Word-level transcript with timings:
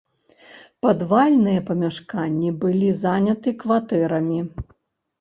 Падвальныя 0.85 1.59
памяшканні 1.69 2.49
былі 2.65 2.93
заняты 3.05 3.49
кватэрамі. 3.63 4.39